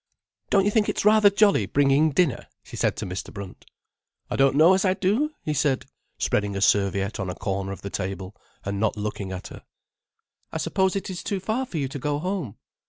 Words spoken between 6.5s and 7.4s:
a serviette on a